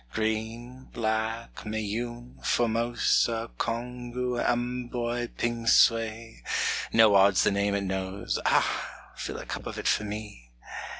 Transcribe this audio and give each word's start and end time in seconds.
Green, 0.13 0.85
Black, 0.91 1.57
Moyune, 1.63 2.43
Formosa, 2.43 3.51
Congou, 3.59 4.39
Amboy, 4.43 5.27
Pingsuey 5.37 6.41
No 6.91 7.13
odds 7.13 7.43
the 7.43 7.51
name 7.51 7.75
it 7.75 7.81
knows 7.81 8.39
ah! 8.47 9.11
Fill 9.15 9.37
a 9.37 9.45
cup 9.45 9.67
of 9.67 9.77
it 9.77 9.87
for 9.87 10.03
me! 10.03 10.49